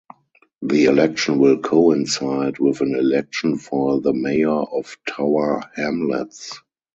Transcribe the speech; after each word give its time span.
The 0.63 0.85
election 0.85 1.37
will 1.37 1.59
coincide 1.59 2.57
with 2.57 2.81
an 2.81 2.95
election 2.95 3.59
for 3.59 4.01
the 4.01 4.13
mayor 4.13 4.49
of 4.49 4.97
Tower 5.07 5.61
Hamlets. 5.75 6.57